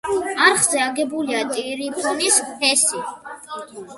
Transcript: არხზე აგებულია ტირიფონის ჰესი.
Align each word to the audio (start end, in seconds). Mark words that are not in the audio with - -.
არხზე 0.45 0.79
აგებულია 0.85 1.43
ტირიფონის 1.51 2.39
ჰესი. 2.63 3.05